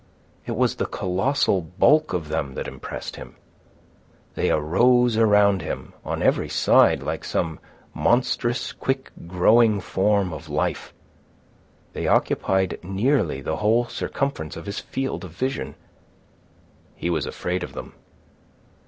[0.47, 3.35] It was the colossal bulk of them that impressed him.
[4.33, 7.59] They arose around him, on every side, like some
[7.93, 10.91] monstrous quick growing form of life.
[11.93, 15.75] They occupied nearly the whole circumference of his field of vision.
[16.95, 17.93] He was afraid of them.